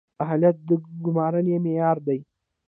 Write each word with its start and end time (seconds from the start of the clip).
اهلیت 0.23 0.57
د 0.67 0.69
ګمارنې 1.03 1.55
معیار 1.63 1.97
دی 2.07 2.19